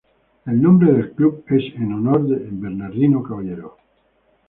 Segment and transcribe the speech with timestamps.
[0.47, 3.77] El nombre del club es en honor de Bernardino Caballero.